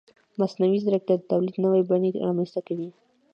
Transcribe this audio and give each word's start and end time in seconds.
مصنوعي 0.39 0.79
ځیرکتیا 0.83 1.15
د 1.19 1.23
تولید 1.31 1.55
نوې 1.63 1.81
بڼې 1.89 2.09
رامنځته 2.25 2.59
کوي. 2.67 2.89